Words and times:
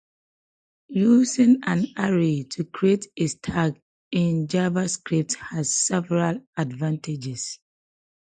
Using 0.87 1.59
an 1.61 1.85
array 1.95 2.45
to 2.53 2.63
create 2.65 3.05
a 3.15 3.27
stack 3.27 3.73
in 4.09 4.47
JavaScript 4.47 5.35
has 5.35 5.71
several 5.77 6.41
advantages. 6.57 7.59